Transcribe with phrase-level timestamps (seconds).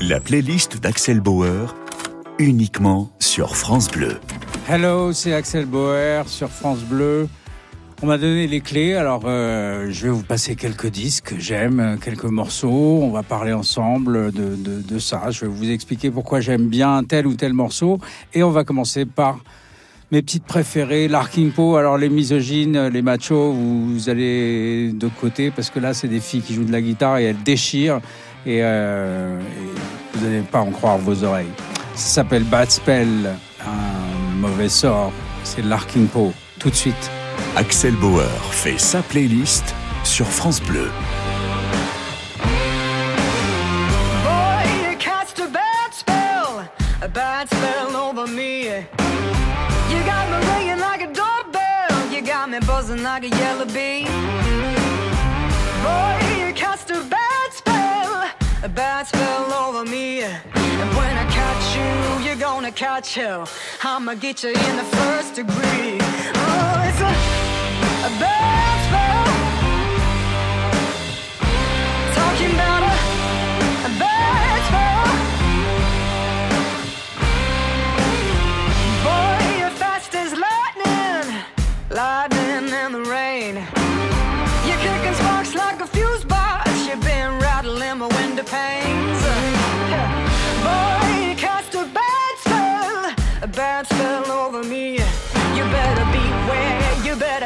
[0.00, 1.74] La playlist d'Axel Bauer,
[2.38, 4.18] uniquement sur France Bleu.
[4.68, 7.28] Hello, c'est Axel Bauer sur France Bleu.
[8.02, 11.98] On m'a donné les clés, alors euh, je vais vous passer quelques disques que j'aime,
[12.02, 13.00] quelques morceaux.
[13.02, 15.30] On va parler ensemble de, ça.
[15.30, 17.98] Je vais vous expliquer pourquoi j'aime bien tel ou tel morceau.
[18.34, 19.38] Et on va commencer par
[20.10, 21.76] mes petites préférées, Larkin Poe.
[21.76, 26.42] Alors les misogynes, les machos, vous, allez de côté parce que là c'est des filles
[26.42, 28.00] qui jouent de la guitare et elles déchirent
[28.46, 31.52] et, euh, et vous n'allez pas en croire vos oreilles.
[31.94, 35.12] Ça s'appelle Bad Spell, un mauvais sort.
[35.44, 36.32] C'est Larkin Poe.
[36.58, 37.10] Tout de suite.
[37.56, 40.90] Axel Bauer fait sa playlist sur France Bleu.
[44.24, 45.64] Boy, you cast a bad
[58.64, 60.22] a bad spell over me.
[60.22, 63.46] And when I catch you, you're gonna catch hell.
[63.82, 65.98] I'ma get you in the first degree.
[66.00, 67.12] Oh, it's a,
[68.08, 69.26] a bad spell.
[72.14, 72.94] Talking about a,
[73.84, 74.13] a bad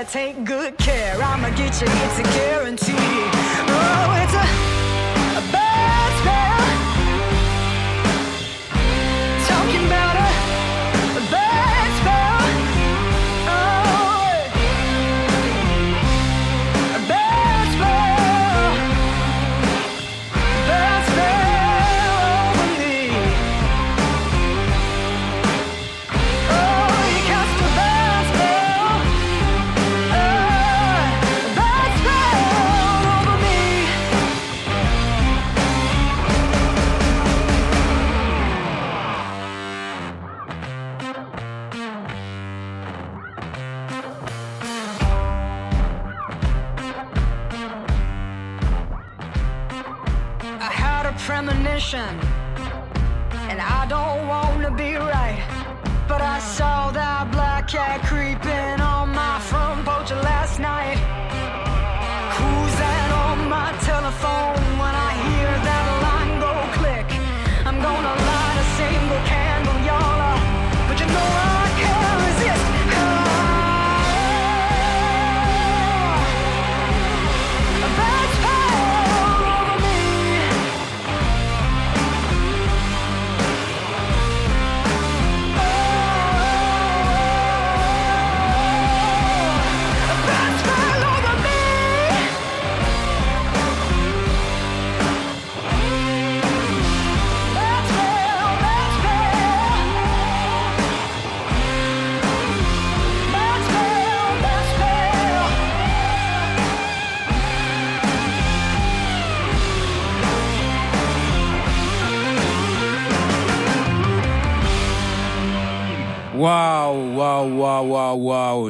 [0.09, 1.21] take good care.
[1.23, 3.38] I'ma get you, it's a guarantee.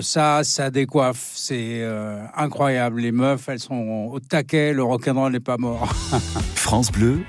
[0.03, 1.31] Ça, ça décoiffe.
[1.35, 3.01] C'est euh, incroyable.
[3.01, 4.73] Les meufs, elles sont au taquet.
[4.73, 5.93] Le rock'n'roll n'est pas mort.
[6.55, 7.21] France Bleu,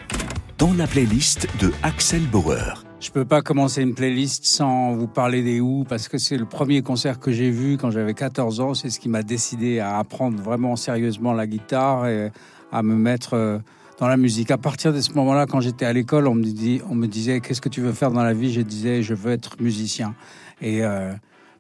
[0.58, 2.84] dans la playlist de Axel Bauer.
[3.00, 6.46] Je peux pas commencer une playlist sans vous parler des Who parce que c'est le
[6.46, 8.74] premier concert que j'ai vu quand j'avais 14 ans.
[8.74, 12.32] C'est ce qui m'a décidé à apprendre vraiment sérieusement la guitare et
[12.74, 13.60] à me mettre euh,
[14.00, 14.52] dans la musique.
[14.52, 17.40] À partir de ce moment-là, quand j'étais à l'école, on me, dit, on me disait
[17.40, 18.52] qu'est-ce que tu veux faire dans la vie?
[18.52, 20.14] Je disais je veux être musicien.
[20.62, 21.14] Et euh,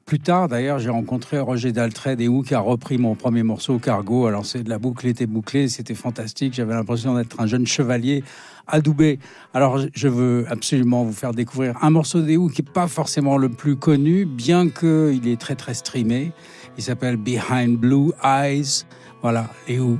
[0.09, 3.77] plus tard, d'ailleurs, j'ai rencontré Roger Daltrey des Who qui a repris mon premier morceau
[3.77, 4.25] Cargo.
[4.25, 6.55] Alors c'est la boucle était bouclée, c'était fantastique.
[6.55, 8.23] J'avais l'impression d'être un jeune chevalier
[8.65, 9.19] adoubé.
[9.53, 13.37] Alors je veux absolument vous faire découvrir un morceau des Who qui est pas forcément
[13.37, 16.31] le plus connu, bien que il est très très streamé.
[16.75, 18.85] Il s'appelle Behind Blue Eyes.
[19.21, 19.99] Voilà, les Who.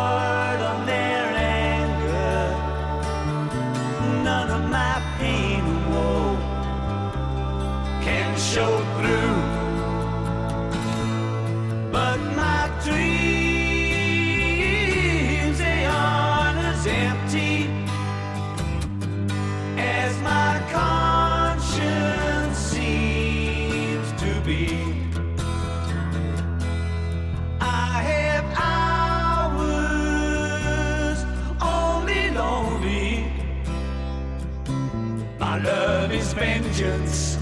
[35.51, 37.37] My love is vengeance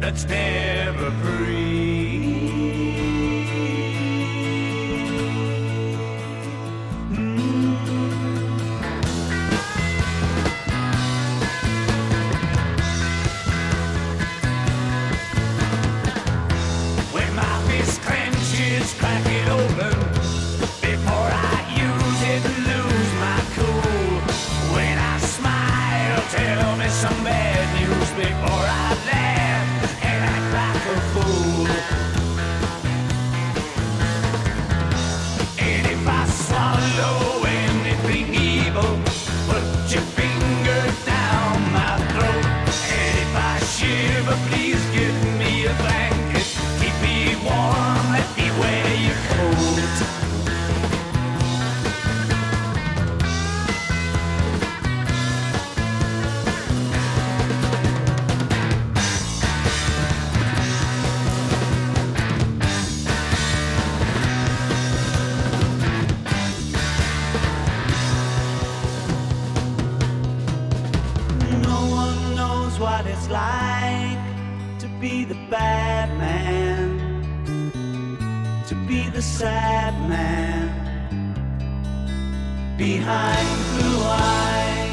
[0.00, 1.93] that's never free.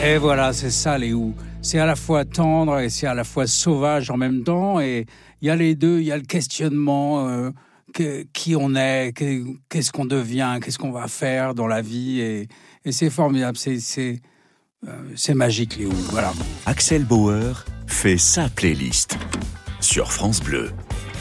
[0.04, 1.34] Et voilà, c'est ça les ou.
[1.62, 4.80] C'est à la fois tendre et c'est à la fois sauvage en même temps.
[4.80, 5.06] Et
[5.42, 7.52] il y a les deux, il y a le questionnement, euh,
[7.94, 12.20] que- qui on est, que- qu'est-ce qu'on devient, qu'est-ce qu'on va faire dans la vie.
[12.20, 12.48] Et,
[12.84, 13.80] et c'est formidable, c'est,
[14.88, 15.92] euh, magique les ou.
[16.10, 16.34] Voilà.
[16.66, 19.18] Axel Bauer fait sa playlist
[19.82, 20.72] sur France Bleu.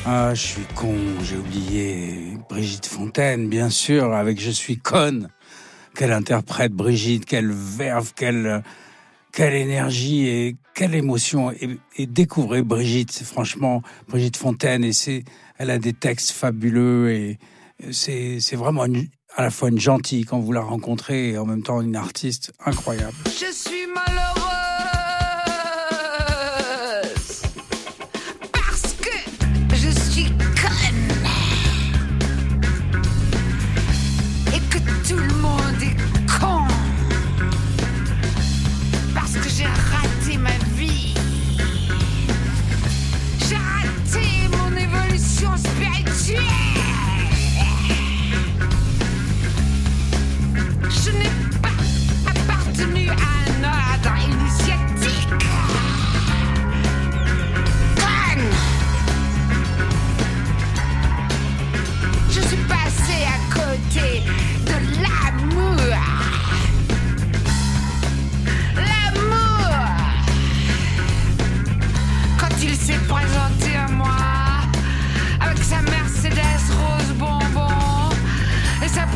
[0.06, 5.28] Ah, je suis con, j'ai oublié Brigitte Fontaine, bien sûr, avec Je suis conne.
[5.94, 8.62] Quelle interprète Brigitte, quelle verve, quelle,
[9.32, 11.52] quelle énergie et quelle émotion.
[11.52, 15.24] Et, découvrez Brigitte, franchement, Brigitte Fontaine, et c'est,
[15.58, 17.38] elle a des textes fabuleux et
[17.90, 18.86] c'est, c'est vraiment
[19.36, 22.52] à la fois une gentille quand vous la rencontrez et en même temps une artiste
[22.64, 23.16] incroyable.
[23.26, 24.39] Je suis malheureuse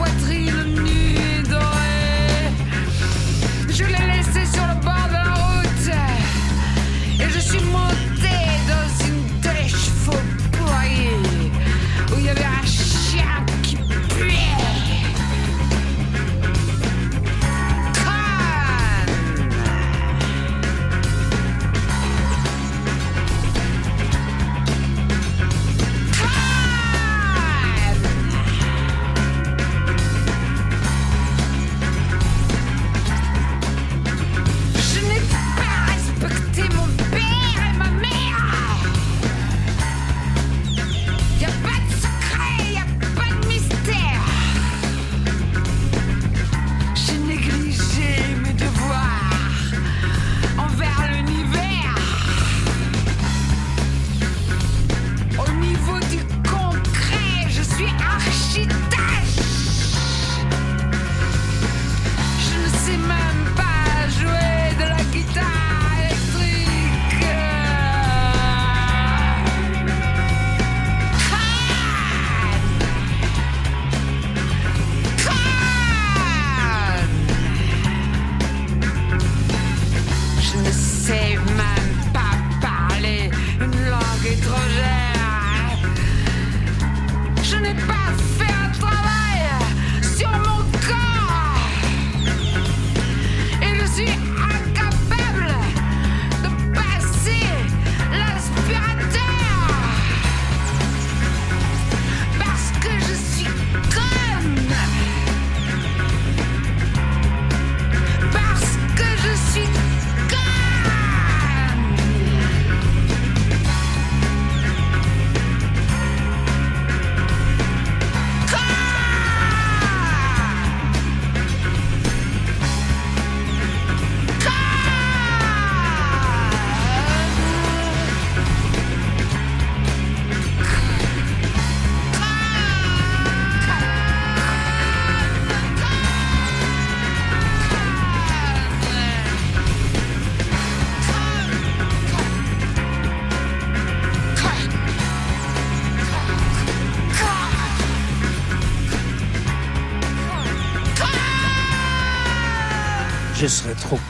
[0.05, 0.54] poitrine.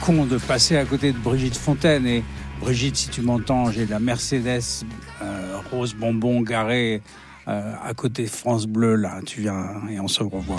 [0.05, 2.05] Con de passer à côté de Brigitte Fontaine.
[2.05, 2.23] Et
[2.59, 4.85] Brigitte, si tu m'entends, j'ai la Mercedes
[5.21, 7.01] euh, rose bonbon garée
[7.47, 8.95] euh, à côté de France Bleu.
[8.95, 10.57] Là, tu viens et on se revoit.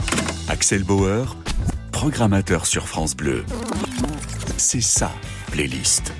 [0.49, 1.37] Axel Bauer,
[1.93, 3.45] programmateur sur France Bleu.
[4.57, 5.13] C'est ça,
[5.53, 6.13] playlist.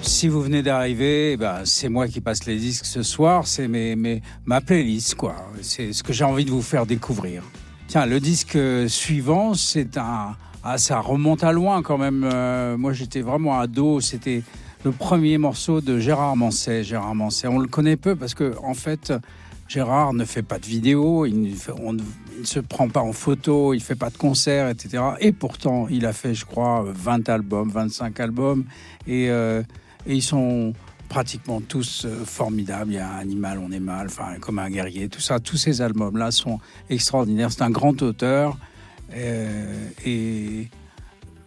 [0.00, 3.46] Si vous venez d'arriver, eh ben, c'est moi qui passe les disques ce soir.
[3.46, 5.36] C'est mes, mes, ma playlist, quoi.
[5.60, 7.42] C'est ce que j'ai envie de vous faire découvrir.
[7.86, 8.58] Tiens, le disque
[8.88, 10.36] suivant, c'est un.
[10.68, 12.24] Ah, ça remonte à loin quand même.
[12.24, 14.00] Euh, moi, j'étais vraiment ado.
[14.00, 14.42] C'était
[14.84, 16.82] le premier morceau de Gérard Manset.
[16.82, 19.12] Gérard Manset, on le connaît peu parce que, en fait,
[19.68, 22.02] Gérard ne fait pas de vidéo, il ne, ne-
[22.40, 25.02] ne se prend pas en photo, il fait pas de concerts, etc.
[25.20, 28.64] Et pourtant, il a fait, je crois, 20 albums, 25 albums.
[29.06, 29.62] Et, euh,
[30.04, 30.72] et ils sont
[31.08, 32.90] pratiquement tous euh, formidables.
[32.90, 35.38] Il y a Animal, on est mal, enfin, comme un guerrier, tout ça.
[35.38, 36.58] Tous ces albums-là sont
[36.90, 37.52] extraordinaires.
[37.52, 38.58] C'est un grand auteur.
[39.14, 40.68] Euh, et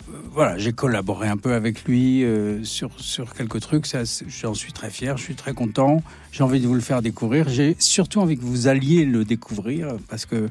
[0.09, 3.85] euh, voilà, j'ai collaboré un peu avec lui euh, sur, sur quelques trucs.
[4.27, 6.01] J'en suis très fier, je suis très content.
[6.31, 7.47] J'ai envie de vous le faire découvrir.
[7.49, 10.49] J'ai surtout envie que vous alliez le découvrir parce que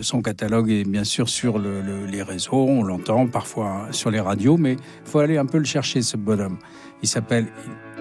[0.00, 4.18] son catalogue est bien sûr sur le- le- les réseaux, on l'entend parfois sur les
[4.18, 4.78] radios, mais il
[5.10, 6.58] faut aller un peu le chercher, ce bonhomme.
[7.02, 7.46] Il s'appelle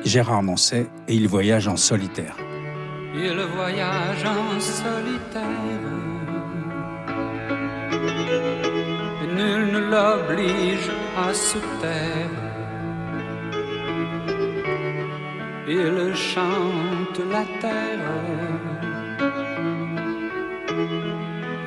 [0.03, 2.38] Gérard Manset et il voyage en solitaire.
[3.13, 5.94] Il voyage en solitaire.
[9.45, 10.89] Nul ne l'oblige
[11.25, 12.43] à se taire.
[15.67, 18.11] Il chante la terre.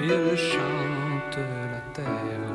[0.09, 1.39] Il chante
[1.73, 2.55] la terre.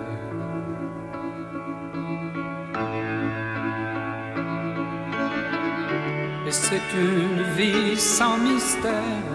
[6.47, 9.31] Et c'est une vie sans mystère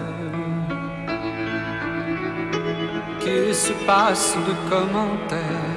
[3.21, 5.68] qui se passe de commentaires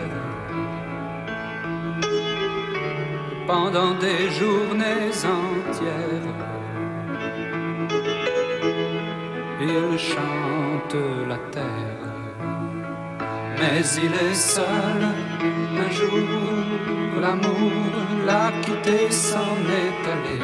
[3.53, 6.37] pendant des journées entières.
[9.61, 10.97] Il chante
[11.31, 12.09] la terre,
[13.59, 15.01] mais il est seul.
[15.85, 16.29] Un jour,
[17.23, 17.93] l'amour
[18.27, 20.41] l'a quitté, s'en est allé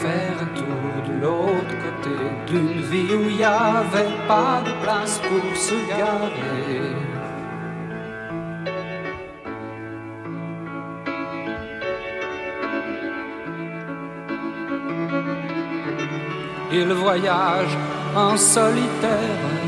[0.00, 2.16] faire un tour de l'autre côté
[2.48, 7.09] d'une vie où il n'y avait pas de place pour se garer.
[16.72, 17.76] Il voyage
[18.14, 19.60] en solitaire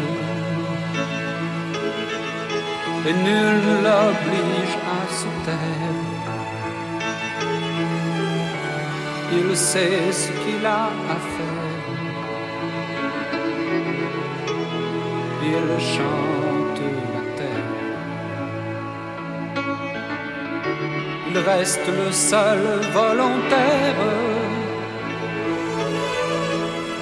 [3.07, 6.13] et nul ne l'oblige à se taire.
[9.33, 11.73] Il sait ce qu'il a à faire.
[15.43, 16.83] Il chante
[17.15, 17.73] la terre.
[21.31, 24.42] Il reste le seul volontaire.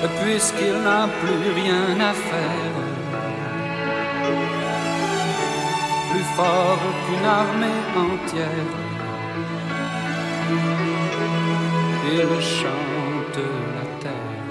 [0.03, 2.77] Puisqu'il n'a plus rien à faire,
[6.11, 8.71] plus fort qu'une armée entière.
[12.13, 13.41] Il chante
[13.77, 14.49] la terre,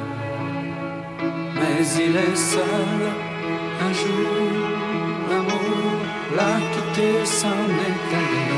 [1.56, 3.02] mais il est seul.
[3.82, 4.52] Un jour,
[5.30, 6.00] l'amour
[6.36, 8.50] l'a quitté, s'en est allé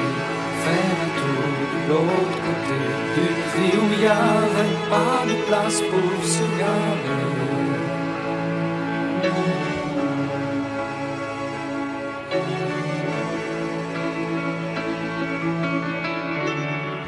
[0.63, 2.79] faire un tour de l'autre côté
[3.15, 7.31] d'une où il n'y avait pas de place pour se garer.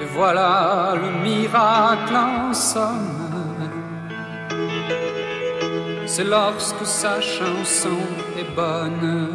[0.01, 3.23] Et voilà le miracle en somme.
[6.05, 7.99] C'est lorsque sa chanson
[8.37, 9.29] est bonne.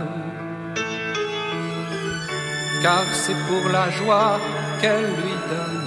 [2.82, 4.38] Car c'est pour la joie
[4.80, 5.77] qu'elle lui donne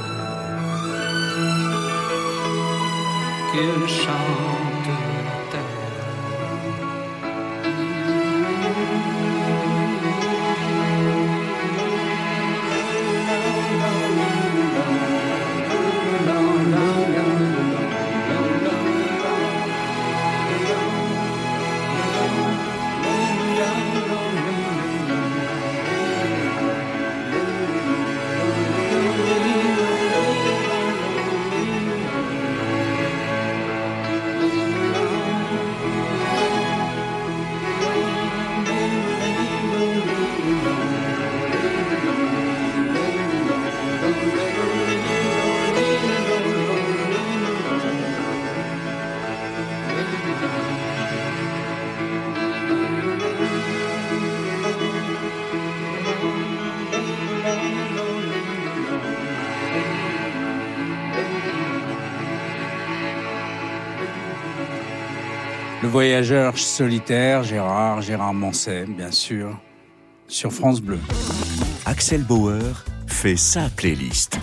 [3.52, 4.61] qu'il chante
[66.02, 69.56] voyageur solitaire, Gérard, Gérard Manset, bien sûr,
[70.28, 70.98] sur France Bleu.
[71.86, 74.40] Axel Bauer fait sa playlist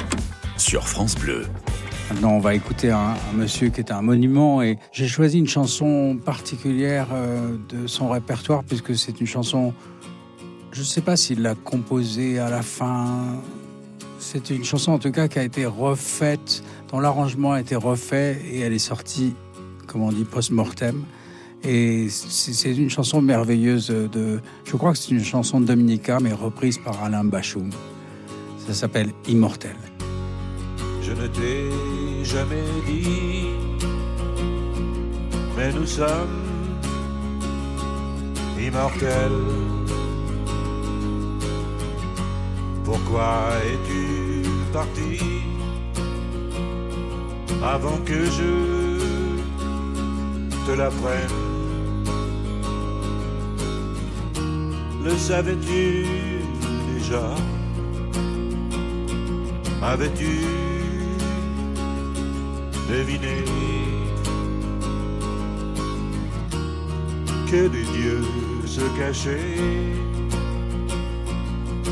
[0.57, 1.47] sur France Bleu.
[2.11, 5.49] Maintenant, on va écouter un, un monsieur qui est un monument et j'ai choisi une
[5.49, 9.75] chanson particulière euh, de son répertoire puisque c'est une chanson,
[10.71, 13.43] je ne sais pas s'il l'a composée à la fin.
[14.21, 18.41] C'est une chanson en tout cas qui a été refaite, dont l'arrangement a été refait
[18.49, 19.35] et elle est sortie,
[19.89, 21.03] comme on dit, post-mortem.
[21.65, 26.33] Et c'est une chanson merveilleuse de, je crois que c'est une chanson de Dominica, mais
[26.33, 27.71] reprise par Alain Bachung.
[28.67, 29.77] Ça s'appelle Immortel.
[31.03, 33.49] Je ne t'ai jamais dit,
[35.57, 36.45] mais nous sommes
[38.61, 39.33] immortels.
[42.85, 45.21] Pourquoi es-tu parti
[47.63, 48.99] avant que je
[50.67, 51.48] te l'apprenne?
[55.09, 56.05] Le savais-tu
[56.93, 57.35] déjà?
[59.83, 60.33] Avais-tu
[62.91, 63.39] deviné
[67.51, 68.27] que des dieux
[68.67, 69.95] se cachaient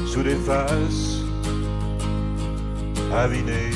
[0.06, 1.22] sous des faces
[3.14, 3.70] avinées?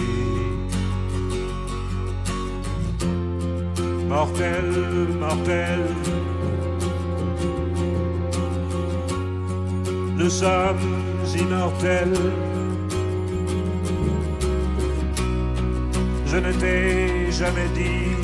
[4.07, 4.67] Mortel,
[5.19, 5.87] mortel
[10.21, 10.77] Nous sommes
[11.35, 12.13] immortels.
[16.27, 18.15] Je ne t'ai jamais dit,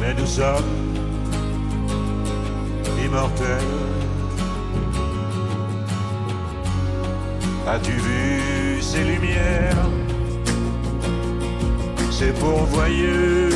[0.00, 0.76] mais nous sommes
[3.04, 3.74] immortels.
[7.66, 9.84] As-tu vu ces lumières,
[12.12, 13.49] ces pourvoyeuses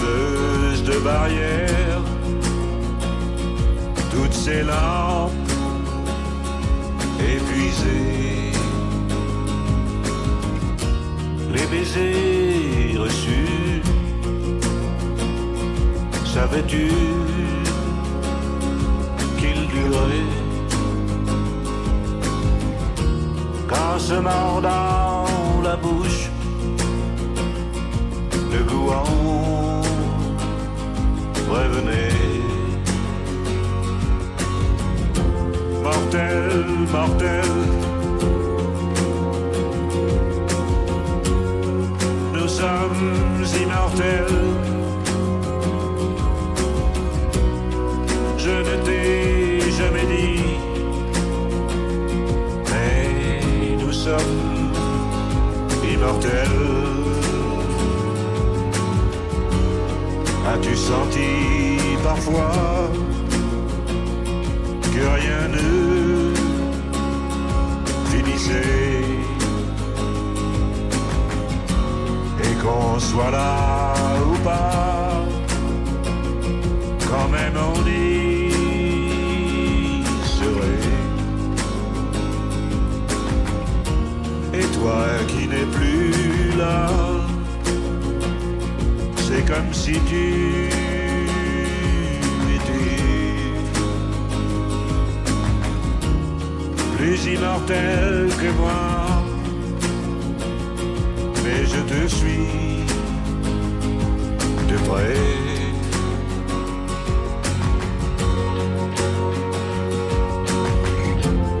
[0.00, 2.02] de barrières.
[4.10, 5.32] Toutes ces lampes
[7.18, 8.52] épuisées,
[11.52, 13.82] les baisers reçus,
[16.24, 16.88] savais-tu
[19.38, 20.30] qu'ils duraient?
[23.68, 26.30] Quand se mord dans la bouche,
[28.52, 29.04] le goût en
[31.50, 32.20] revenait.
[36.10, 37.50] mortel, mortel.
[42.34, 44.40] Nous sommes immortels.
[48.38, 50.42] Je ne t'ai jamais dit,
[52.70, 54.72] mais nous sommes
[55.84, 56.69] immortels.
[60.62, 62.52] As-tu senti parfois
[64.92, 66.34] que rien ne
[68.10, 69.04] finissait
[72.44, 73.94] et qu'on soit là
[74.30, 75.24] ou pas,
[77.08, 78.52] quand même on y
[80.36, 80.90] serait.
[84.52, 84.98] Et toi
[89.50, 90.68] comme si tu
[96.96, 99.24] plus immortel que moi.
[101.42, 102.84] Mais je te suis
[104.68, 105.16] de près.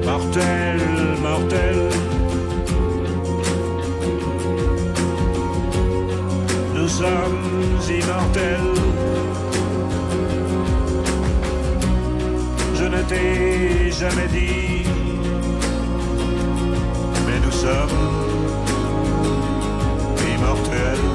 [0.04, 0.69] Mortel.
[7.98, 8.74] Immortels.
[12.74, 14.90] Je ne t'ai jamais dit
[17.44, 17.98] nous sommes
[20.34, 21.06] immortels.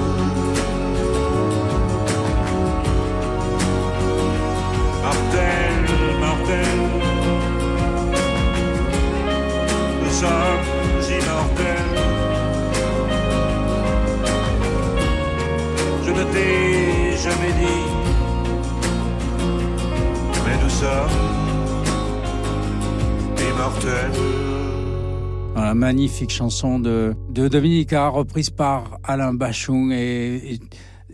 [5.04, 5.84] Mortel,
[6.20, 6.78] mortel.
[10.02, 10.66] Nous sommes
[11.18, 11.92] immortels.
[16.06, 16.65] Je ne t'ai
[17.60, 17.86] dit,
[20.46, 21.10] mais nous sommes
[23.52, 24.12] immortels.
[25.54, 29.92] Voilà, magnifique chanson de, de Dominica, reprise par Alain Bachung.
[29.92, 30.60] Et, et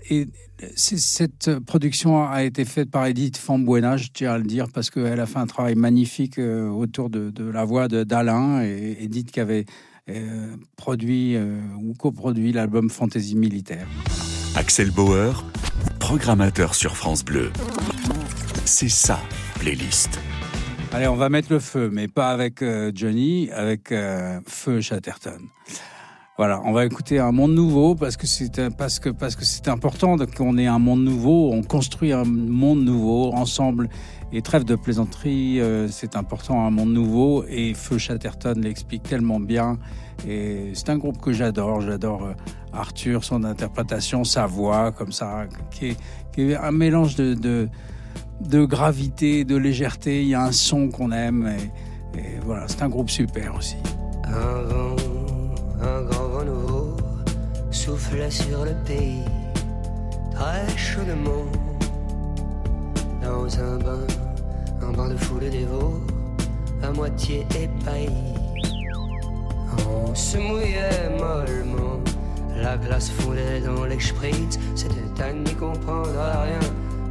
[0.10, 0.28] et
[0.76, 4.90] c'est- cette production a été faite par Edith Fambuena, je tiens à le dire, parce
[4.90, 8.98] qu'elle a fait un travail magnifique euh, autour de, de la voix de- d'Alain et
[9.00, 9.66] Edith qui avait
[10.10, 13.88] euh, produit euh, ou coproduit l'album Fantaisie militaire.
[14.56, 15.46] Axel Bauer,
[16.02, 17.52] programmateur sur France Bleu.
[18.66, 19.20] C'est ça,
[19.60, 20.20] playlist.
[20.92, 25.40] Allez, on va mettre le feu, mais pas avec euh, Johnny, avec euh, Feu Chatterton.
[26.42, 29.68] Voilà, on va écouter un monde nouveau parce que c'est parce que parce que c'est
[29.68, 31.52] important qu'on ait un monde nouveau.
[31.54, 33.90] On construit un monde nouveau ensemble.
[34.34, 37.44] Et trêve de plaisanterie, euh, c'est important un monde nouveau.
[37.48, 39.78] Et Feu Chatterton l'explique tellement bien.
[40.28, 41.82] Et c'est un groupe que j'adore.
[41.82, 42.34] J'adore euh,
[42.74, 45.98] Arthur, son interprétation, sa voix, comme ça, qui est,
[46.34, 47.70] qui un mélange de,
[48.66, 50.24] gravité, de légèreté.
[50.24, 51.56] Il y a un son qu'on aime.
[52.18, 53.78] Et, voilà, c'est un groupe super aussi.
[55.84, 56.21] Un grand
[57.72, 59.24] soufflait sur le pays,
[60.34, 61.46] très chaudement.
[63.22, 64.08] Dans un bain,
[64.82, 66.02] un bain de foule dévot,
[66.84, 68.36] à moitié épaillis.
[69.88, 72.00] On se mouillait mollement,
[72.56, 76.60] la glace fondait dans les spritz, c'était à n'y comprendre rien.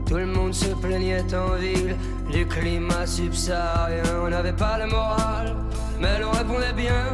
[0.07, 1.97] Tout le monde se plaignait en ville
[2.33, 4.03] du climat subsaharien.
[4.25, 5.57] On n'avait pas le moral,
[6.01, 7.07] mais l'on répondait bien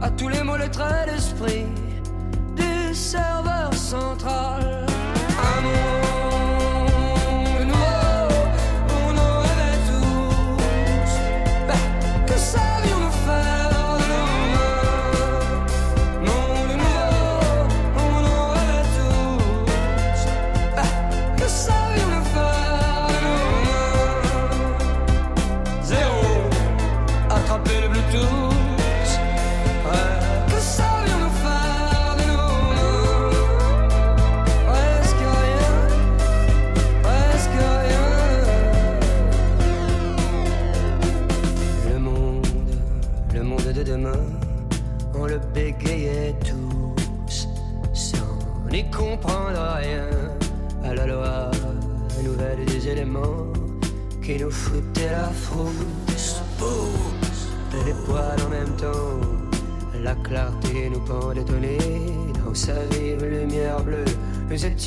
[0.00, 1.66] à tous les mots, les traits d'esprit
[2.94, 4.84] serveur central.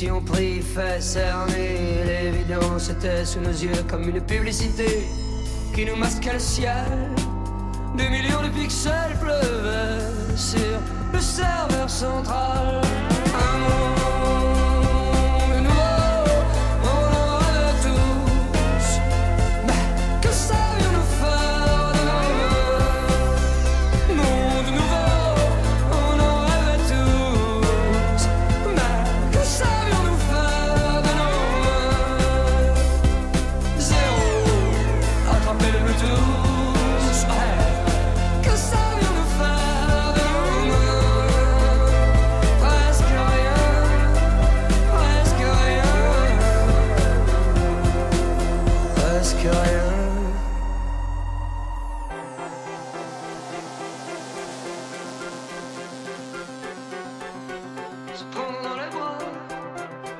[0.02, 5.08] Étions pris, fait cerner, l'évidence était sous nos yeux comme une publicité
[5.74, 6.86] qui nous masquait le ciel.
[7.96, 10.78] Des millions de pixels pleuvaient sur
[11.12, 12.80] le serveur central.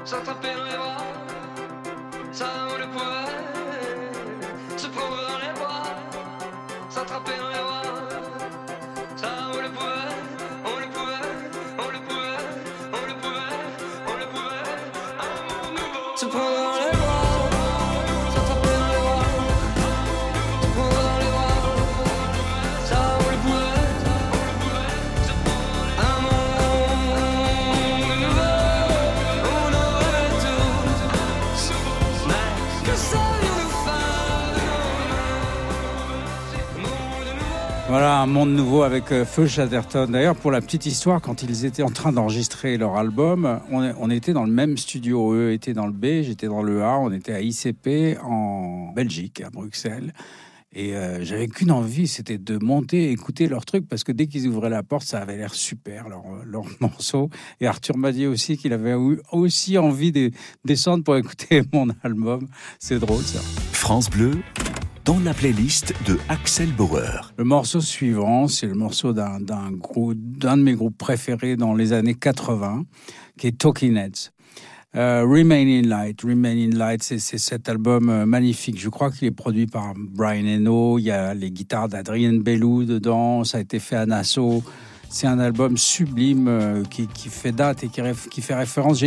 [0.08, 0.96] S'attraper dans les bras,
[2.32, 3.17] ça on le pouvait.
[37.88, 40.10] Voilà un monde nouveau avec euh, Feu Chatterton.
[40.10, 44.34] D'ailleurs, pour la petite histoire, quand ils étaient en train d'enregistrer leur album, on, était
[44.34, 45.32] dans le même studio.
[45.32, 46.98] Eux étaient dans le B, j'étais dans le A.
[46.98, 50.12] On était à ICP en Belgique, à Bruxelles.
[50.74, 54.48] Et euh, j'avais qu'une envie, c'était de monter écouter leur truc, parce que dès qu'ils
[54.48, 57.30] ouvraient la porte, ça avait l'air super, leur, leur morceau.
[57.62, 60.30] Et Arthur m'a dit aussi qu'il avait eu aussi envie de
[60.62, 62.48] descendre pour écouter mon album.
[62.78, 63.40] C'est drôle, ça.
[63.72, 64.32] France Bleu,
[65.08, 67.32] dans la playlist de Axel Bauer.
[67.38, 72.84] Le morceau suivant, c'est le morceau d'un de mes groupes préférés dans les années 80,
[73.38, 74.32] qui est Talking Heads.
[74.96, 76.20] Euh, Remain in Light.
[76.20, 78.78] Remain in Light, c'est cet album euh, magnifique.
[78.78, 80.98] Je crois qu'il est produit par Brian Eno.
[80.98, 83.44] Il y a les guitares d'Adrien Bellou dedans.
[83.44, 84.62] Ça a été fait à Nassau.
[85.08, 89.02] C'est un album sublime euh, qui, qui, fait date et qui, fait référence.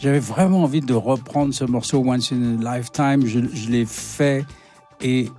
[0.00, 3.24] J'avais vraiment envie de reprendre ce morceau Once in a Lifetime.
[3.24, 4.44] Je l'ai fait
[5.02, 5.30] et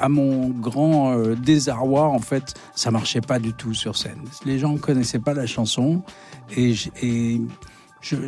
[0.00, 4.22] à mon grand euh, désarroi, en fait, ça marchait pas du tout sur scène.
[4.44, 6.02] Les gens connaissaient pas la chanson
[6.56, 6.74] et,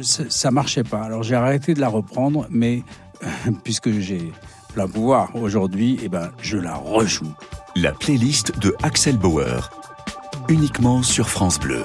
[0.02, 1.02] ça, marchait pas.
[1.02, 2.82] Alors j'ai arrêté de la reprendre, mais
[3.22, 4.32] euh, puisque j'ai
[4.74, 7.32] plein pouvoir aujourd'hui, et ben, je la rejoue.
[7.76, 9.70] La playlist de Axel Bauer,
[10.48, 11.84] uniquement sur France Bleu.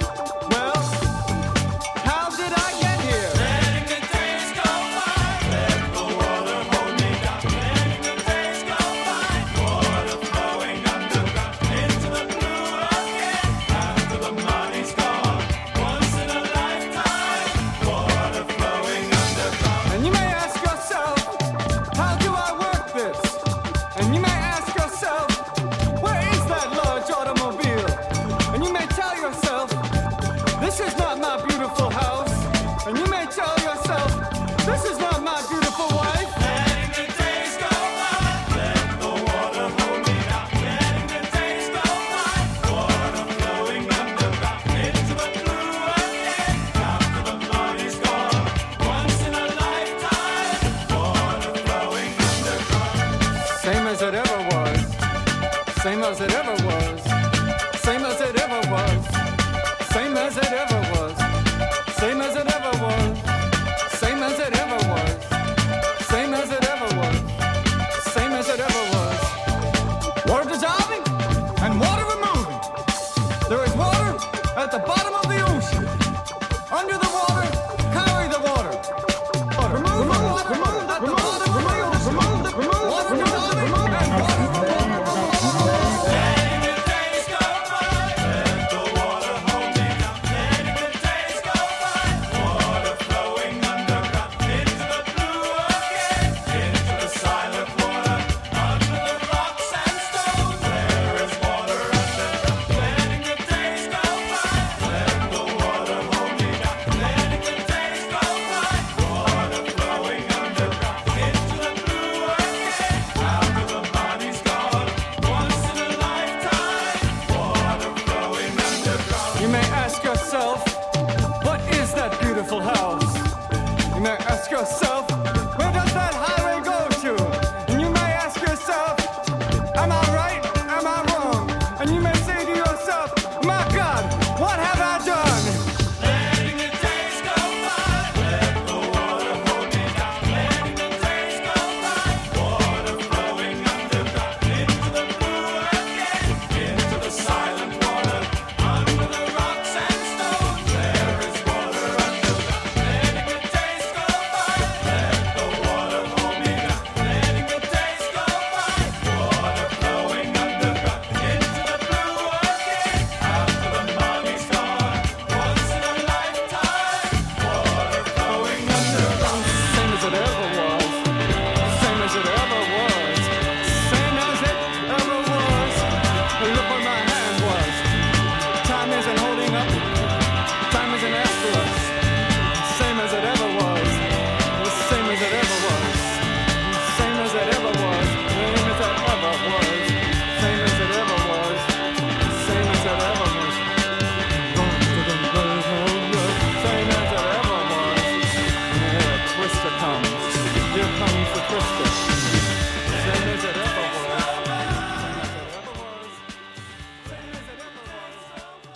[56.11, 56.60] girls that ever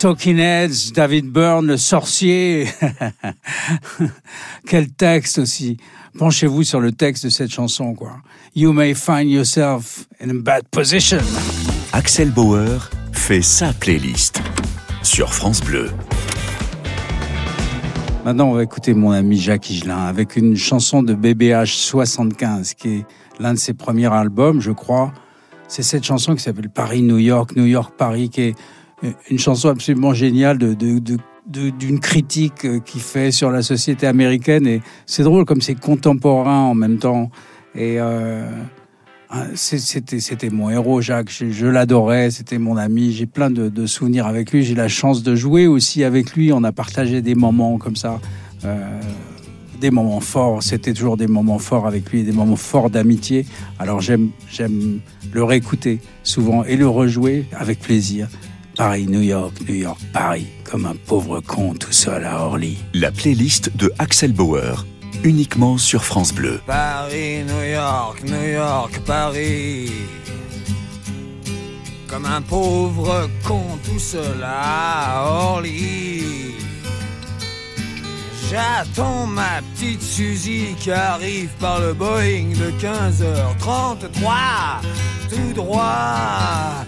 [0.06, 2.68] Talking Heads, David Byrne, le sorcier.
[4.68, 5.78] Quel texte aussi.
[6.16, 8.18] Penchez-vous sur le texte de cette chanson, quoi.
[8.54, 11.18] You may find yourself in a bad position.
[11.92, 14.40] Axel Bauer fait sa playlist
[15.02, 15.90] sur France Bleu.
[18.24, 22.88] Maintenant, on va écouter mon ami Jacques Higelin avec une chanson de BBH 75, qui
[22.98, 23.06] est
[23.40, 25.12] l'un de ses premiers albums, je crois.
[25.66, 28.54] C'est cette chanson qui s'appelle Paris-New York, New York-Paris, qui est
[29.04, 34.66] euh, une chanson absolument géniale d'une critique euh, qu'il fait sur la société américaine.
[34.66, 37.30] Et c'est drôle comme c'est contemporain en même temps.
[37.74, 38.48] Et euh,
[39.28, 41.30] ah, c'était mon héros, Jacques.
[41.30, 43.12] Je, l'adorais, c'était mon ami.
[43.12, 44.62] J'ai plein de, souvenirs avec lui.
[44.62, 46.52] J'ai la chance de jouer aussi avec lui.
[46.52, 48.20] On a partagé des moments comme ça.
[49.80, 53.44] Des moments forts, c'était toujours des moments forts avec lui, des moments forts d'amitié.
[53.78, 54.30] Alors j'aime
[55.32, 58.28] le réécouter souvent et le rejouer avec plaisir.
[58.76, 62.76] Paris, New York, New York, Paris, comme un pauvre con tout seul à Orly.
[62.92, 64.84] La playlist de Axel Bauer,
[65.24, 66.60] uniquement sur France Bleu.
[66.66, 69.90] Paris, New York, New York, Paris.
[72.06, 76.52] Comme un pauvre con tout seul à Orly.
[78.50, 84.82] J'attends ma petite Suzy qui arrive par le Boeing de 15h33,
[85.30, 86.84] tout droit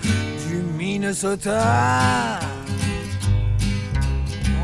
[0.89, 2.41] Minnesota.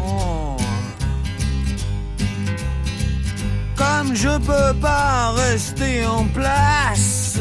[0.01, 0.57] Oh.
[3.77, 7.39] Comme je peux pas rester en place,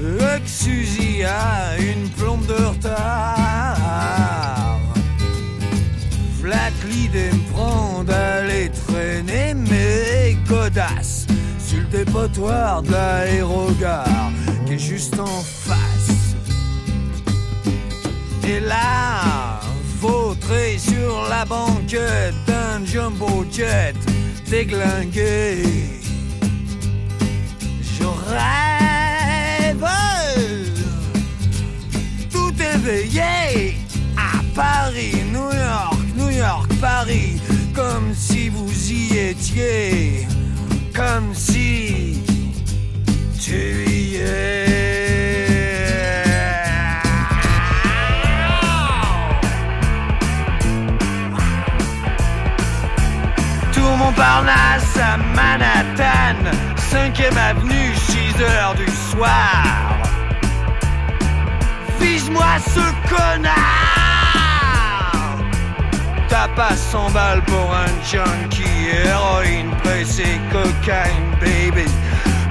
[0.00, 4.78] le Suzy a une plombe de retard.
[6.40, 11.26] Flat l'idée me prend d'aller traîner mes godasses
[11.58, 14.30] sur le dépotoir de l'aérogare
[14.66, 15.89] qui est juste en face.
[18.44, 19.60] Et là,
[20.00, 23.94] vautré sur la banquette d'un jumbo jet
[24.48, 25.62] déglingué.
[27.82, 29.86] Je rêve,
[32.30, 33.76] tout éveillé
[34.16, 37.40] à Paris, New York, New York, Paris,
[37.74, 40.26] comme si vous y étiez,
[40.94, 42.18] comme si
[43.38, 44.59] tu y es.
[54.20, 56.44] Montparnasse à Manhattan,
[56.92, 59.64] 5ème avenue, 6 heures du soir.
[61.98, 63.54] Vise-moi ce connard!
[66.28, 71.88] T'as pas 100 balles pour un junkie Héroïne, pressée, cocaine, baby.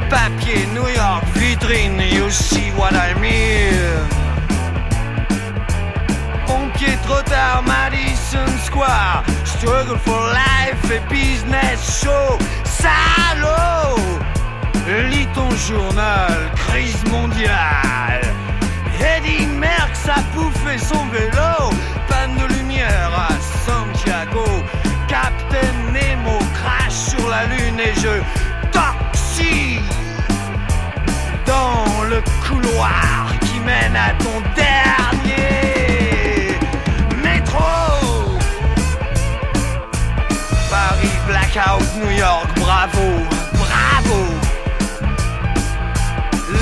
[0.09, 4.07] Papier, New York, vitrine You see what I mean.
[6.47, 7.61] Pompier, trop tard,
[8.30, 9.23] Square.
[9.43, 12.38] Struggle for life et business show.
[12.63, 13.97] Salaud
[15.09, 18.21] Lis ton journal, crise mondiale.
[18.99, 21.71] Eddie Merckx a bouffé son vélo,
[22.07, 23.34] panne de lumière à
[23.65, 24.45] Santiago.
[25.07, 28.21] Captain Nemo crache sur la lune et je
[28.71, 29.80] toxie
[31.47, 34.99] dans le couloir qui mène à ton dernier
[41.60, 43.05] New York, bravo,
[43.51, 44.20] bravo.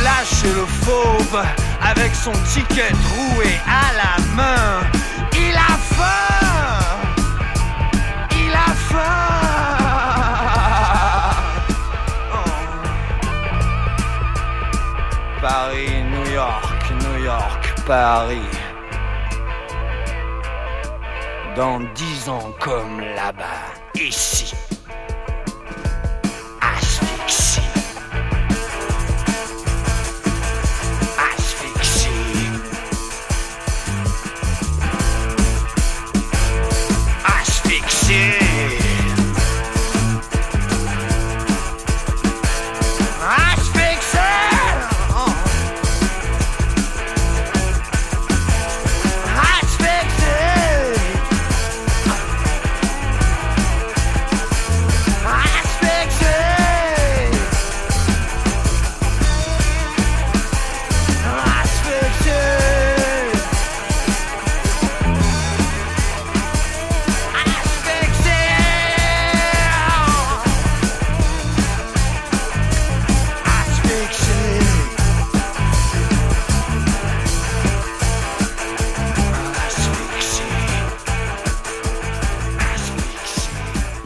[0.04, 1.45] Lâchez le fauve
[1.84, 4.82] avec son ticket troué à la main.
[5.34, 6.98] Il a faim
[8.32, 8.98] Il a faim.
[15.39, 18.50] Paris, New York, New York, Paris.
[21.56, 23.62] Dans dix ans comme là-bas,
[23.93, 24.56] ici.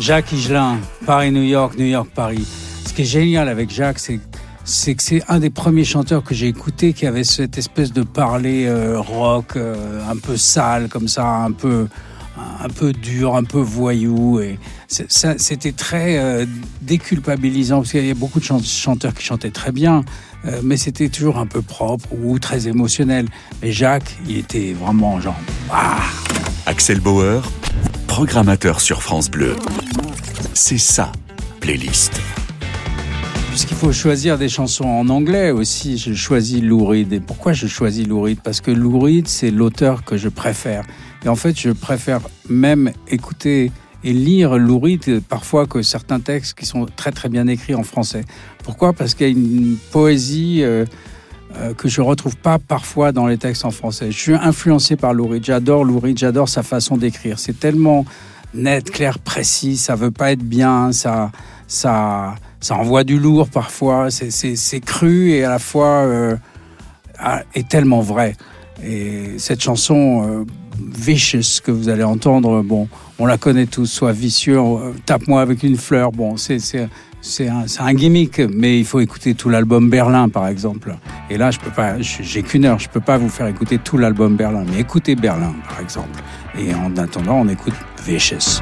[0.01, 2.47] Jacques Higelin, Paris-New York, New York-Paris.
[2.87, 4.17] Ce qui est génial avec Jacques, c'est
[4.95, 8.65] que c'est un des premiers chanteurs que j'ai écouté qui avait cette espèce de parler
[8.65, 11.87] euh, rock euh, un peu sale comme ça, un peu
[12.63, 16.45] un peu dur, un peu voyou et c'était très euh,
[16.81, 20.03] déculpabilisant parce qu'il y a beaucoup de chan- chanteurs qui chantaient très bien,
[20.63, 23.27] mais c'était toujours un peu propre ou très émotionnel.
[23.61, 25.37] Mais Jacques, il était vraiment genre
[25.71, 25.99] ah,
[26.65, 27.43] Axel Bauer,
[28.11, 29.55] programmateur sur France Bleu.
[30.53, 31.13] C'est ça,
[31.61, 32.19] playlist.
[33.47, 37.13] puisqu'il faut choisir des chansons en anglais aussi, je choisis Lou Reed.
[37.13, 38.41] Et pourquoi je choisis Lou Reed?
[38.41, 40.83] Parce que Lou Reed, c'est l'auteur que je préfère.
[41.23, 43.71] Et en fait, je préfère même écouter
[44.03, 47.83] et lire Lou Reed parfois que certains textes qui sont très très bien écrits en
[47.83, 48.25] français.
[48.65, 48.91] Pourquoi?
[48.91, 50.83] Parce qu'il y a une poésie euh,
[51.57, 54.11] euh, que je retrouve pas parfois dans les textes en français.
[54.11, 55.29] Je suis influencé par Lou.
[55.41, 57.39] J'adore Lou j'adore sa façon d'écrire.
[57.39, 58.05] C'est tellement
[58.53, 59.77] net, clair, précis.
[59.77, 60.91] Ça veut pas être bien.
[60.91, 61.31] Ça,
[61.67, 64.09] ça, ça envoie du lourd parfois.
[64.11, 66.35] C'est cru et à la fois euh,
[67.19, 68.35] ah, est tellement vrai.
[68.83, 70.45] Et cette chanson euh,
[70.79, 72.87] Vicious que vous allez entendre, bon,
[73.19, 73.85] on la connaît tous.
[73.85, 76.11] Soit vicieux, euh, tape-moi avec une fleur.
[76.11, 76.59] Bon, c'est
[77.21, 80.95] c'est un, un gimmick, mais il faut écouter tout l'album Berlin, par exemple.
[81.29, 83.97] Et là, je peux pas, j'ai qu'une heure, je peux pas vous faire écouter tout
[83.97, 86.19] l'album Berlin, mais écoutez Berlin, par exemple.
[86.57, 88.61] Et en attendant, on écoute vicious.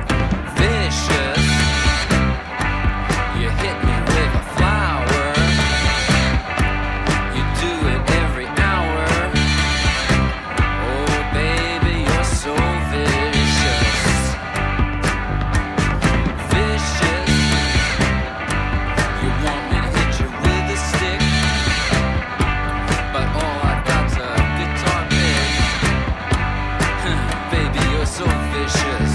[28.20, 29.09] So vicious.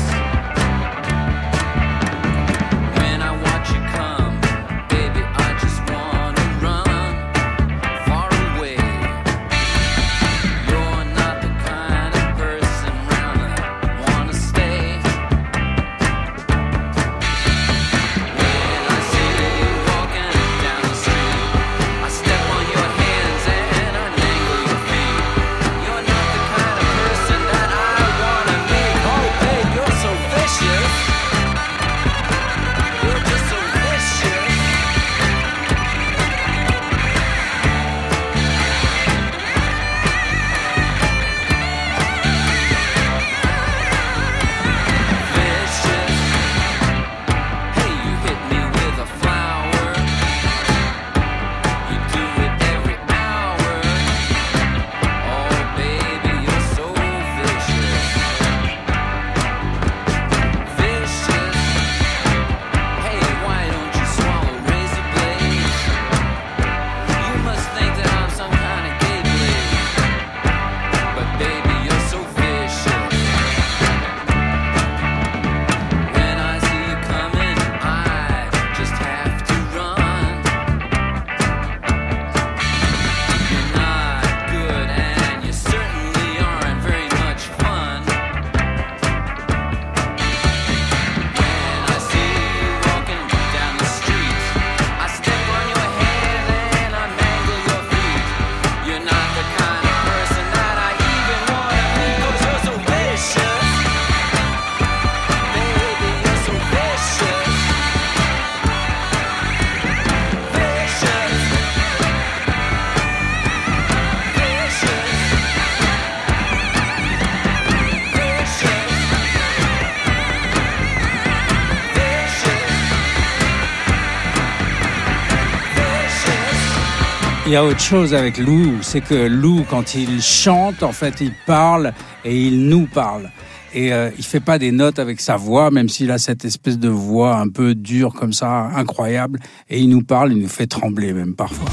[127.54, 131.30] Y a autre chose avec Lou, c'est que Lou, quand il chante, en fait, il
[131.46, 131.92] parle
[132.24, 133.30] et il nous parle.
[133.72, 136.80] Et euh, il fait pas des notes avec sa voix, même s'il a cette espèce
[136.80, 139.38] de voix un peu dure comme ça, incroyable.
[139.70, 141.70] Et il nous parle, il nous fait trembler même parfois.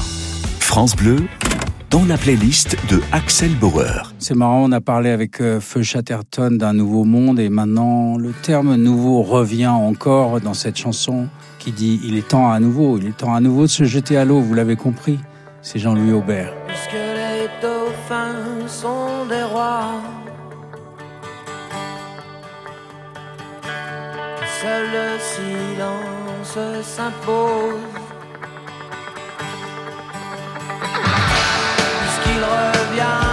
[0.60, 1.16] France Bleu,
[1.90, 4.12] dans la playlist de Axel Bauer.
[4.20, 8.30] C'est marrant, on a parlé avec euh, Feu Chatterton d'un nouveau monde et maintenant le
[8.30, 11.26] terme nouveau revient encore dans cette chanson
[11.58, 14.16] qui dit il est temps à nouveau, il est temps à nouveau de se jeter
[14.16, 15.18] à l'eau, vous l'avez compris
[15.64, 16.52] C'est Jean-Louis Aubert.
[16.66, 20.02] Puisque les dauphins sont des rois.
[24.60, 27.78] Seul le silence s'impose.
[32.00, 33.31] Puisqu'il revient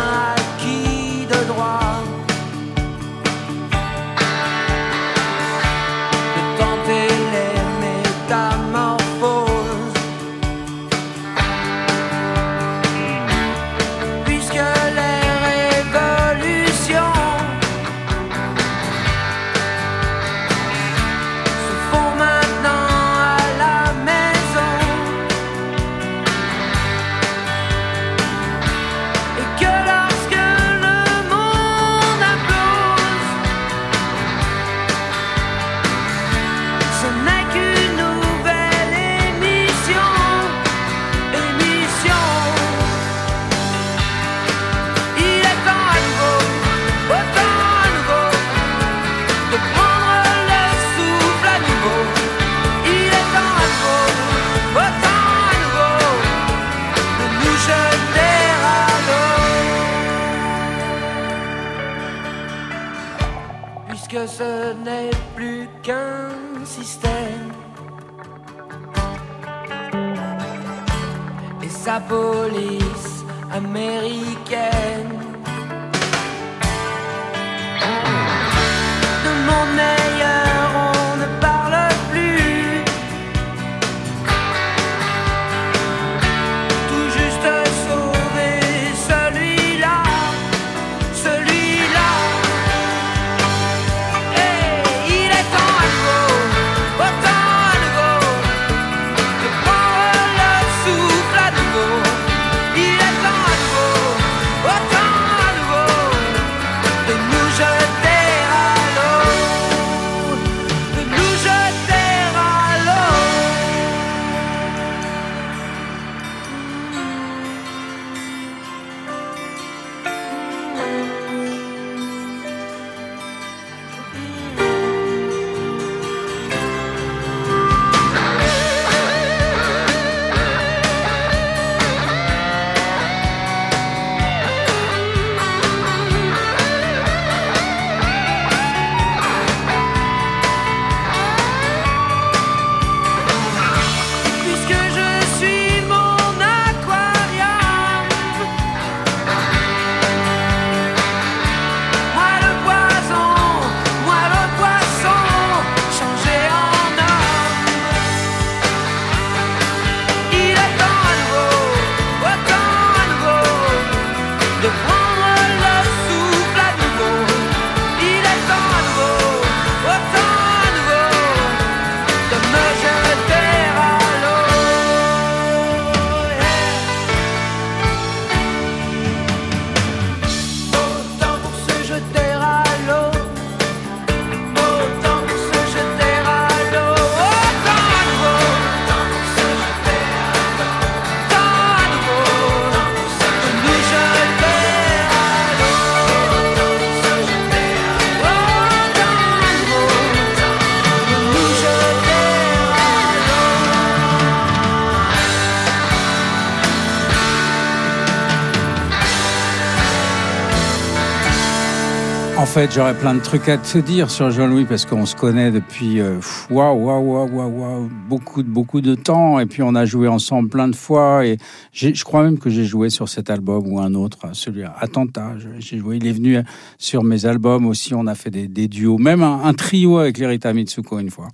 [212.39, 215.51] En fait, j'aurais plein de trucs à te dire sur Jean-Louis parce qu'on se connaît
[215.51, 219.39] depuis euh, waouh, waouh, waouh, waouh, waouh, beaucoup, beaucoup de temps.
[219.39, 221.25] Et puis, on a joué ensemble plein de fois.
[221.25, 221.37] Et
[221.73, 225.33] je crois même que j'ai joué sur cet album ou un autre, celui à Attentat.
[225.57, 225.97] J'ai joué.
[225.97, 226.41] Il est venu
[226.77, 227.93] sur mes albums aussi.
[227.93, 231.27] On a fait des, des duos, même un, un trio avec Lerita Mitsuko une fois.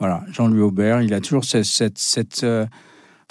[0.00, 1.02] Voilà, Jean-Louis Aubert.
[1.02, 2.66] Il a toujours cette, cette, cette, euh,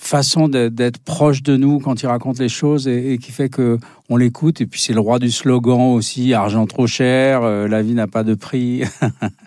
[0.04, 3.78] façon d'être proche de nous quand il raconte les choses et, et qui fait que
[4.10, 4.60] on l'écoute.
[4.62, 8.08] Et puis c'est le roi du slogan aussi, argent trop cher, euh, la vie n'a
[8.08, 8.84] pas de prix,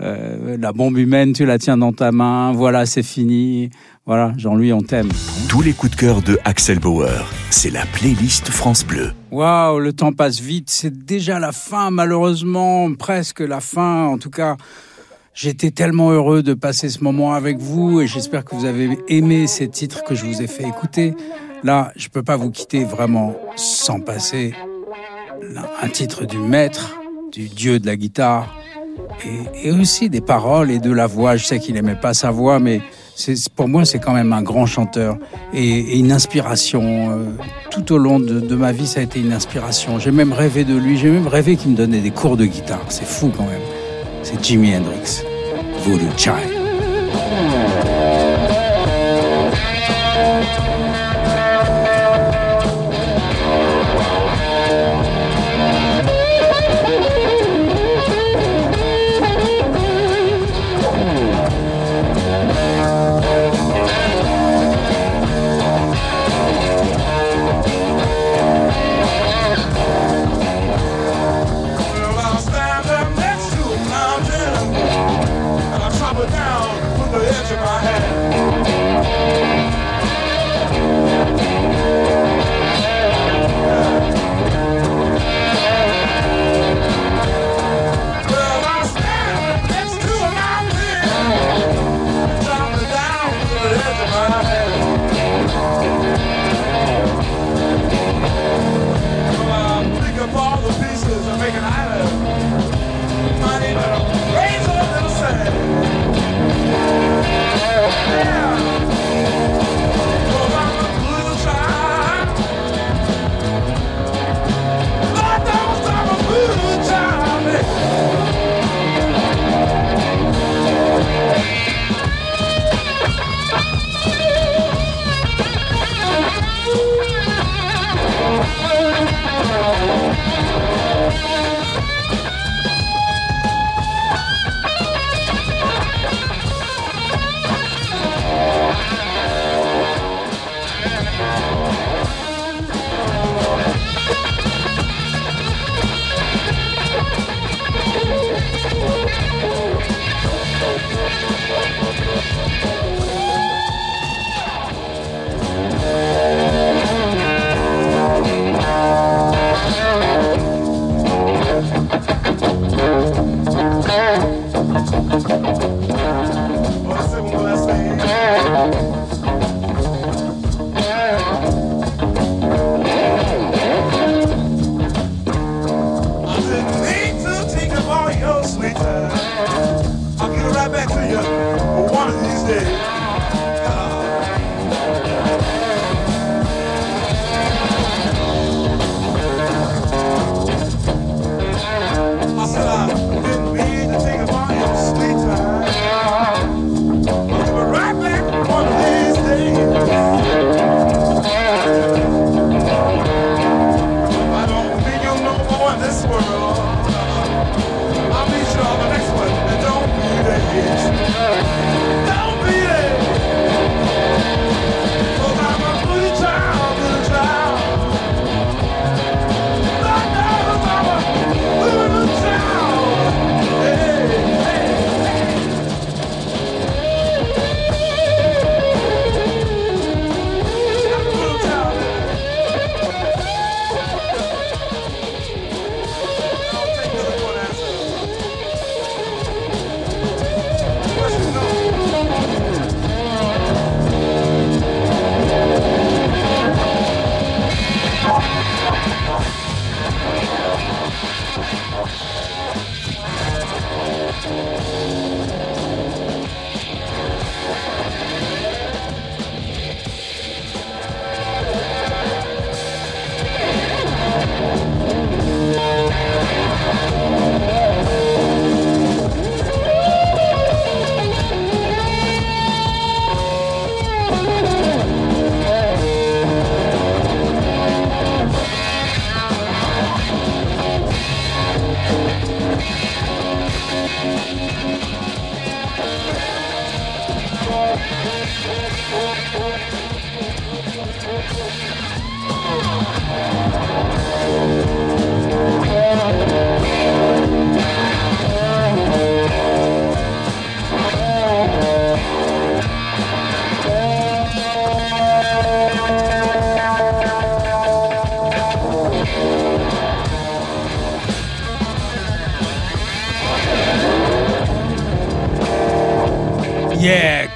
[0.00, 3.70] Euh, la bombe humaine, tu la tiens dans ta main, voilà, c'est fini.
[4.06, 5.08] Voilà, Jean-Louis, on t'aime.
[5.48, 9.12] Tous les coups de cœur de Axel Bauer, c'est la playlist France Bleu.
[9.30, 10.68] Waouh, le temps passe vite.
[10.68, 14.06] C'est déjà la fin, malheureusement, presque la fin.
[14.06, 14.56] En tout cas,
[15.34, 19.46] j'étais tellement heureux de passer ce moment avec vous et j'espère que vous avez aimé
[19.46, 21.14] ces titres que je vous ai fait écouter.
[21.64, 24.54] Là, je peux pas vous quitter vraiment sans passer
[25.82, 26.96] un titre du maître,
[27.32, 28.56] du dieu de la guitare
[29.62, 31.36] et, aussi des paroles et de la voix.
[31.36, 32.80] Je sais qu'il aimait pas sa voix, mais
[33.56, 35.18] pour moi, c'est quand même un grand chanteur
[35.52, 37.10] et, une inspiration.
[37.10, 37.24] euh,
[37.70, 39.98] tout au long de ma vie, ça a été une inspiration.
[39.98, 40.96] J'ai même rêvé de lui.
[40.96, 42.84] J'ai même rêvé qu'il me donnait des cours de guitare.
[42.88, 43.83] C'est fou quand même.
[44.24, 45.22] C'est Jimi Hendrix.
[45.84, 46.50] Voodoo Child.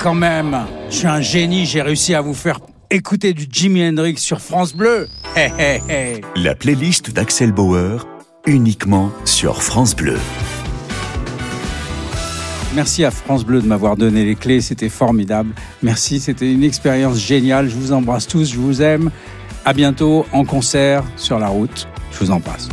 [0.08, 0.56] Quand même,
[0.88, 4.74] je suis un génie, j'ai réussi à vous faire écouter du Jimi Hendrix sur France
[4.74, 5.06] Bleu.
[6.34, 8.06] La playlist d'Axel Bauer,
[8.46, 10.16] uniquement sur France Bleu.
[12.74, 15.50] Merci à France Bleu de m'avoir donné les clés, c'était formidable.
[15.82, 17.68] Merci, c'était une expérience géniale.
[17.68, 19.10] Je vous embrasse tous, je vous aime.
[19.66, 21.86] À bientôt en concert sur la route.
[22.12, 22.70] Je vous embrasse.